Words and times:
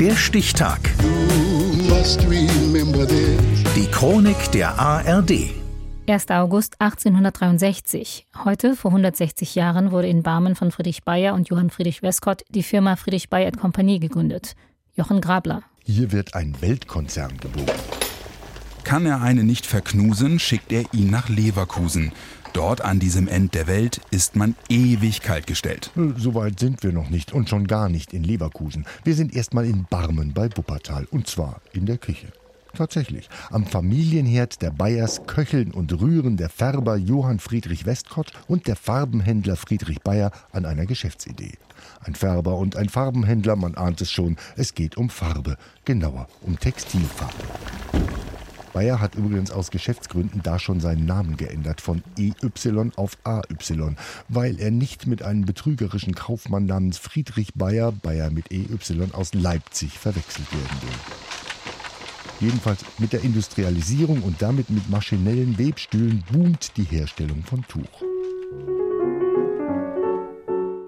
Der 0.00 0.14
Stichtag. 0.14 0.78
Die 3.74 3.86
Chronik 3.90 4.52
der 4.52 4.78
ARD. 4.78 5.32
1. 6.06 6.30
August 6.30 6.80
1863. 6.80 8.28
Heute, 8.44 8.76
vor 8.76 8.92
160 8.92 9.56
Jahren, 9.56 9.90
wurde 9.90 10.06
in 10.06 10.22
Barmen 10.22 10.54
von 10.54 10.70
Friedrich 10.70 11.02
Bayer 11.02 11.34
und 11.34 11.48
Johann 11.48 11.70
Friedrich 11.70 12.00
Westcott 12.02 12.44
die 12.48 12.62
Firma 12.62 12.94
Friedrich 12.94 13.28
Bayer 13.28 13.50
Company 13.50 13.98
gegründet. 13.98 14.54
Jochen 14.94 15.20
Grabler. 15.20 15.64
Hier 15.82 16.12
wird 16.12 16.34
ein 16.34 16.54
Weltkonzern 16.60 17.36
geboren. 17.38 17.66
Kann 18.88 19.04
er 19.04 19.20
einen 19.20 19.46
nicht 19.46 19.66
verknusen, 19.66 20.38
schickt 20.38 20.72
er 20.72 20.82
ihn 20.94 21.10
nach 21.10 21.28
Leverkusen. 21.28 22.10
Dort 22.54 22.80
an 22.80 22.98
diesem 22.98 23.28
End 23.28 23.54
der 23.54 23.66
Welt 23.66 24.00
ist 24.10 24.34
man 24.34 24.54
ewig 24.70 25.20
kaltgestellt. 25.20 25.90
So 26.16 26.34
weit 26.34 26.58
sind 26.58 26.82
wir 26.82 26.92
noch 26.92 27.10
nicht 27.10 27.34
und 27.34 27.50
schon 27.50 27.66
gar 27.66 27.90
nicht 27.90 28.14
in 28.14 28.24
Leverkusen. 28.24 28.86
Wir 29.04 29.14
sind 29.14 29.36
erstmal 29.36 29.66
in 29.66 29.84
Barmen 29.90 30.32
bei 30.32 30.48
Wuppertal 30.56 31.06
und 31.10 31.26
zwar 31.26 31.60
in 31.74 31.84
der 31.84 31.98
Küche. 31.98 32.28
Tatsächlich, 32.74 33.28
am 33.50 33.66
Familienherd 33.66 34.62
der 34.62 34.70
Bayers 34.70 35.26
köcheln 35.26 35.70
und 35.72 36.00
rühren 36.00 36.38
der 36.38 36.48
Färber 36.48 36.96
Johann 36.96 37.40
Friedrich 37.40 37.84
Westcott 37.84 38.32
und 38.46 38.68
der 38.68 38.76
Farbenhändler 38.76 39.56
Friedrich 39.56 40.00
Bayer 40.00 40.30
an 40.50 40.64
einer 40.64 40.86
Geschäftsidee. 40.86 41.58
Ein 42.00 42.14
Färber 42.14 42.56
und 42.56 42.74
ein 42.76 42.88
Farbenhändler, 42.88 43.54
man 43.56 43.74
ahnt 43.74 44.00
es 44.00 44.10
schon, 44.10 44.38
es 44.56 44.74
geht 44.74 44.96
um 44.96 45.10
Farbe, 45.10 45.58
genauer 45.84 46.26
um 46.40 46.58
Textilfarbe. 46.58 47.44
Bayer 48.78 49.00
hat 49.00 49.16
übrigens 49.16 49.50
aus 49.50 49.72
Geschäftsgründen 49.72 50.40
da 50.44 50.60
schon 50.60 50.78
seinen 50.78 51.04
Namen 51.04 51.36
geändert 51.36 51.80
von 51.80 52.00
EY 52.16 52.32
auf 52.94 53.18
AY, 53.24 53.42
weil 54.28 54.60
er 54.60 54.70
nicht 54.70 55.08
mit 55.08 55.20
einem 55.20 55.44
betrügerischen 55.44 56.14
Kaufmann 56.14 56.66
namens 56.66 56.96
Friedrich 56.96 57.54
Bayer, 57.54 57.90
Bayer 57.90 58.30
mit 58.30 58.52
EY 58.52 58.68
aus 59.14 59.34
Leipzig 59.34 59.98
verwechselt 59.98 60.46
werden 60.52 60.82
will. 60.82 62.48
Jedenfalls 62.48 62.84
mit 62.98 63.12
der 63.12 63.24
Industrialisierung 63.24 64.22
und 64.22 64.40
damit 64.40 64.70
mit 64.70 64.88
maschinellen 64.88 65.58
Webstühlen 65.58 66.22
boomt 66.30 66.76
die 66.76 66.84
Herstellung 66.84 67.42
von 67.42 67.66
Tuch. 67.66 68.07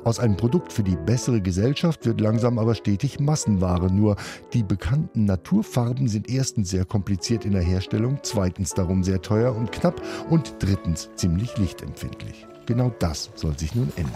Aus 0.02 0.18
einem 0.18 0.36
Produkt 0.36 0.72
für 0.72 0.82
die 0.82 0.96
bessere 0.96 1.42
Gesellschaft 1.42 2.06
wird 2.06 2.20
langsam 2.20 2.58
aber 2.58 2.74
stetig 2.74 3.20
Massenware. 3.20 3.92
Nur 3.92 4.16
die 4.54 4.62
bekannten 4.62 5.26
Naturfarben 5.26 6.08
sind 6.08 6.30
erstens 6.30 6.70
sehr 6.70 6.86
kompliziert 6.86 7.44
in 7.44 7.52
der 7.52 7.62
Herstellung, 7.62 8.18
zweitens 8.22 8.72
darum 8.72 9.04
sehr 9.04 9.20
teuer 9.20 9.54
und 9.54 9.72
knapp 9.72 10.00
und 10.30 10.54
drittens 10.58 11.10
ziemlich 11.16 11.56
lichtempfindlich. 11.58 12.46
Genau 12.64 12.90
das 12.98 13.30
soll 13.34 13.58
sich 13.58 13.74
nun 13.74 13.92
ändern. 13.96 14.14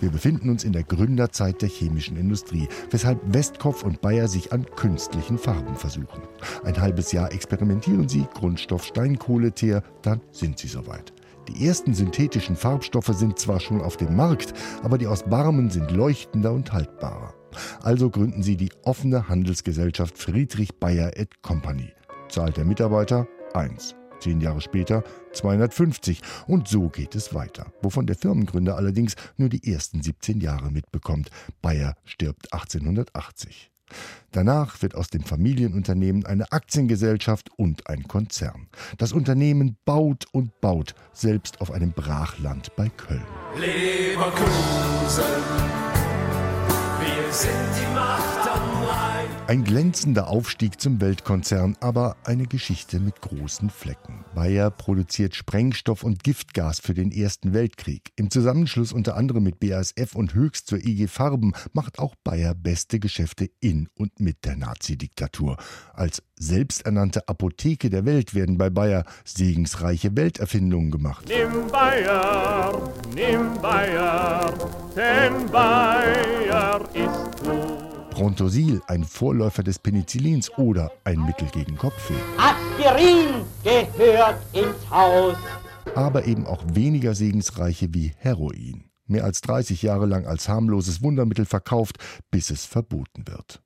Wir 0.00 0.10
befinden 0.10 0.50
uns 0.50 0.64
in 0.64 0.72
der 0.72 0.84
Gründerzeit 0.84 1.62
der 1.62 1.68
chemischen 1.68 2.16
Industrie, 2.16 2.68
weshalb 2.90 3.20
Westkopf 3.32 3.82
und 3.82 4.00
Bayer 4.00 4.28
sich 4.28 4.52
an 4.52 4.66
künstlichen 4.76 5.38
Farben 5.38 5.74
versuchen. 5.74 6.22
Ein 6.64 6.80
halbes 6.80 7.12
Jahr 7.12 7.32
experimentieren 7.32 8.08
sie, 8.08 8.26
Grundstoff 8.34 8.84
Steinkohleteer, 8.84 9.82
dann 10.02 10.20
sind 10.30 10.58
sie 10.58 10.68
soweit. 10.68 11.12
Die 11.48 11.66
ersten 11.66 11.94
synthetischen 11.94 12.56
Farbstoffe 12.56 13.12
sind 13.12 13.38
zwar 13.38 13.60
schon 13.60 13.80
auf 13.80 13.96
dem 13.96 14.16
Markt, 14.16 14.52
aber 14.82 14.98
die 14.98 15.06
aus 15.06 15.24
Barmen 15.24 15.70
sind 15.70 15.90
leuchtender 15.90 16.52
und 16.52 16.72
haltbarer. 16.72 17.34
Also 17.82 18.10
gründen 18.10 18.42
sie 18.42 18.56
die 18.56 18.72
offene 18.82 19.28
Handelsgesellschaft 19.28 20.18
Friedrich 20.18 20.74
Bayer 20.78 21.12
Company. 21.42 21.92
Zahl 22.28 22.52
der 22.52 22.64
Mitarbeiter 22.64 23.26
1. 23.54 23.94
Zehn 24.20 24.40
Jahre 24.40 24.60
später 24.60 25.04
250 25.32 26.20
und 26.46 26.68
so 26.68 26.88
geht 26.88 27.14
es 27.14 27.34
weiter, 27.34 27.72
wovon 27.82 28.06
der 28.06 28.16
Firmengründer 28.16 28.76
allerdings 28.76 29.14
nur 29.36 29.48
die 29.48 29.72
ersten 29.72 30.02
17 30.02 30.40
Jahre 30.40 30.70
mitbekommt. 30.70 31.30
Bayer 31.62 31.94
stirbt 32.04 32.52
1880. 32.52 33.70
Danach 34.32 34.82
wird 34.82 34.94
aus 34.94 35.08
dem 35.08 35.22
Familienunternehmen 35.22 36.26
eine 36.26 36.52
Aktiengesellschaft 36.52 37.50
und 37.56 37.88
ein 37.88 38.04
Konzern. 38.04 38.68
Das 38.98 39.12
Unternehmen 39.12 39.76
baut 39.84 40.26
und 40.32 40.60
baut, 40.60 40.94
selbst 41.12 41.60
auf 41.60 41.70
einem 41.70 41.92
Brachland 41.92 42.74
bei 42.76 42.88
Köln. 42.88 43.24
Leverkusen, 43.58 45.24
wir 47.00 47.32
sind 47.32 47.54
die 47.80 47.94
Macht. 47.94 48.25
Ein 49.48 49.62
glänzender 49.62 50.26
Aufstieg 50.26 50.80
zum 50.80 51.00
Weltkonzern, 51.00 51.76
aber 51.78 52.16
eine 52.24 52.48
Geschichte 52.48 52.98
mit 52.98 53.20
großen 53.20 53.70
Flecken. 53.70 54.24
Bayer 54.34 54.72
produziert 54.72 55.36
Sprengstoff 55.36 56.02
und 56.02 56.24
Giftgas 56.24 56.80
für 56.80 56.94
den 56.94 57.12
Ersten 57.12 57.54
Weltkrieg. 57.54 58.10
Im 58.16 58.28
Zusammenschluss 58.28 58.92
unter 58.92 59.16
anderem 59.16 59.44
mit 59.44 59.60
BASF 59.60 60.16
und 60.16 60.34
Höchst 60.34 60.66
zur 60.66 60.84
IG 60.84 61.06
Farben 61.06 61.52
macht 61.72 62.00
auch 62.00 62.16
Bayer 62.24 62.56
beste 62.56 62.98
Geschäfte 62.98 63.48
in 63.60 63.88
und 63.94 64.18
mit 64.18 64.44
der 64.44 64.56
Nazi-Diktatur. 64.56 65.58
Als 65.94 66.24
selbsternannte 66.36 67.28
Apotheke 67.28 67.88
der 67.88 68.04
Welt 68.04 68.34
werden 68.34 68.58
bei 68.58 68.68
Bayer 68.68 69.04
segensreiche 69.24 70.16
Welterfindungen 70.16 70.90
gemacht. 70.90 71.24
Nimm 71.28 71.68
Bayer, 71.70 72.92
nimm 73.14 73.62
Bayer, 73.62 74.52
denn 74.96 75.48
Bayer 75.52 76.25
gut. 78.26 78.36
Brontosil, 78.36 78.82
ein 78.86 79.04
Vorläufer 79.04 79.62
des 79.62 79.78
Penicillins 79.78 80.50
oder 80.58 80.90
ein 81.04 81.24
Mittel 81.24 81.48
gegen 81.48 81.76
Kopfweh. 81.76 82.14
Aspirin 82.36 83.44
gehört 83.62 84.38
ins 84.52 84.90
Haus. 84.90 85.36
Aber 85.94 86.26
eben 86.26 86.46
auch 86.46 86.62
weniger 86.72 87.14
segensreiche 87.14 87.94
wie 87.94 88.12
Heroin. 88.18 88.90
Mehr 89.06 89.24
als 89.24 89.40
30 89.42 89.82
Jahre 89.82 90.06
lang 90.06 90.26
als 90.26 90.48
harmloses 90.48 91.02
Wundermittel 91.02 91.46
verkauft, 91.46 91.98
bis 92.30 92.50
es 92.50 92.66
verboten 92.66 93.28
wird. 93.28 93.62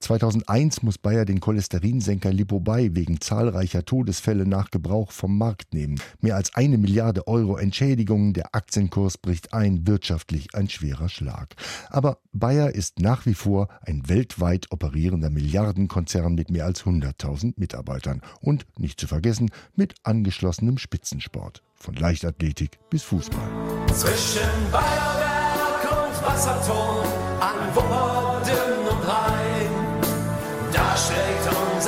2001 0.00 0.82
muss 0.82 0.98
Bayer 0.98 1.24
den 1.24 1.40
Cholesterinsenker 1.40 2.32
Lipobai 2.32 2.90
wegen 2.92 3.20
zahlreicher 3.20 3.84
Todesfälle 3.84 4.46
nach 4.46 4.70
Gebrauch 4.70 5.12
vom 5.12 5.36
Markt 5.38 5.74
nehmen. 5.74 6.00
Mehr 6.20 6.36
als 6.36 6.54
eine 6.54 6.78
Milliarde 6.78 7.26
Euro 7.26 7.56
Entschädigungen, 7.56 8.32
der 8.32 8.54
Aktienkurs 8.54 9.18
bricht 9.18 9.52
ein, 9.52 9.86
wirtschaftlich 9.86 10.54
ein 10.54 10.68
schwerer 10.68 11.08
Schlag. 11.08 11.54
Aber 11.88 12.18
Bayer 12.32 12.74
ist 12.74 13.00
nach 13.00 13.26
wie 13.26 13.34
vor 13.34 13.68
ein 13.82 14.08
weltweit 14.08 14.70
operierender 14.70 15.30
Milliardenkonzern 15.30 16.34
mit 16.34 16.50
mehr 16.50 16.64
als 16.64 16.84
100.000 16.84 17.54
Mitarbeitern 17.56 18.22
und, 18.40 18.66
nicht 18.78 19.00
zu 19.00 19.06
vergessen, 19.06 19.50
mit 19.74 19.94
angeschlossenem 20.02 20.78
Spitzensport. 20.78 21.62
Von 21.74 21.94
Leichtathletik 21.94 22.78
bis 22.90 23.04
Fußball. 23.04 23.86
Zwischen 23.94 24.48
Bayerwerk 24.72 25.92
und 25.92 26.26
Wasserturm 26.26 27.06
an 27.40 27.74
Worden 27.74 28.88
und 28.90 29.08
Rhein 29.08 29.37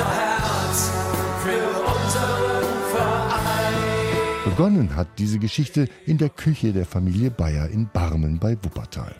unser 0.01 0.13
Herz 0.13 0.91
für 1.43 1.67
unseren 1.79 2.65
Verein. 2.91 4.45
Begonnen 4.45 4.95
hat 4.95 5.07
diese 5.17 5.39
Geschichte 5.39 5.87
in 6.05 6.17
der 6.17 6.29
Küche 6.29 6.73
der 6.73 6.85
Familie 6.85 7.31
Bayer 7.31 7.69
in 7.69 7.89
Barmen 7.91 8.39
bei 8.39 8.57
Wuppertal. 8.61 9.15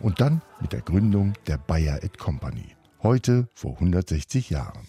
Und 0.00 0.20
dann 0.20 0.42
mit 0.60 0.72
der 0.72 0.82
Gründung 0.82 1.32
der 1.46 1.58
Bayer 1.58 1.98
Company. 2.18 2.76
Heute 3.02 3.48
vor 3.54 3.72
160 3.74 4.50
Jahren. 4.50 4.80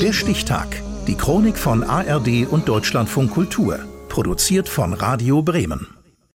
Der 0.00 0.12
Stichtag. 0.12 0.82
Die 1.06 1.14
Chronik 1.14 1.56
von 1.56 1.82
ARD 1.82 2.46
und 2.48 2.68
Deutschlandfunk 2.68 3.32
Kultur. 3.32 3.78
Produziert 4.08 4.68
von 4.68 4.92
Radio 4.92 5.42
Bremen. 5.42 5.97